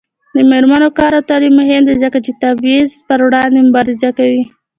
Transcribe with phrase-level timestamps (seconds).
[0.35, 4.43] د میرمنو کار او تعلیم مهم دی ځکه چې تبعیض پر وړاندې مبارزه کوي.